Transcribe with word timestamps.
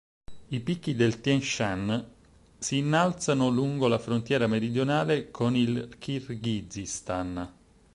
I 0.47 0.59
picchi 0.61 0.95
del 0.95 1.21
Tien 1.21 1.39
Shan 1.41 2.13
si 2.57 2.77
innalzano 2.79 3.49
lungo 3.49 3.87
la 3.87 3.99
frontiera 3.99 4.47
meridionale 4.47 5.29
con 5.29 5.55
il 5.55 5.95
Kirghizistan. 5.99 7.47